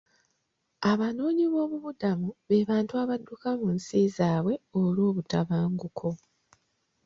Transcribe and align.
Abanoonyi 0.91 1.45
b'obubuddamu 1.53 2.27
be 2.47 2.57
bantu 2.69 2.93
abadduka 3.03 3.49
mu 3.59 3.67
nsi 3.75 3.99
zaabwe 4.15 4.53
olw'obutabanguko. 4.79 6.09